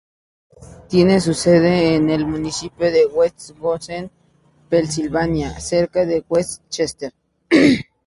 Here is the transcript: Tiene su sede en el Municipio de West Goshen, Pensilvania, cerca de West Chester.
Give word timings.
Tiene 0.89 1.19
su 1.21 1.35
sede 1.35 1.93
en 1.93 2.09
el 2.09 2.25
Municipio 2.25 2.91
de 2.91 3.05
West 3.05 3.51
Goshen, 3.59 4.09
Pensilvania, 4.67 5.59
cerca 5.59 6.07
de 6.07 6.25
West 6.27 6.63
Chester. 6.69 7.13